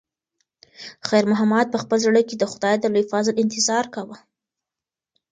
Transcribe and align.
خیر 1.07 1.25
محمد 1.31 1.67
په 1.71 1.77
خپل 1.83 1.97
زړه 2.05 2.21
کې 2.27 2.35
د 2.37 2.43
خدای 2.51 2.75
د 2.79 2.85
لوی 2.93 3.05
فضل 3.11 3.33
انتظار 3.43 3.85
کاوه. 3.95 4.17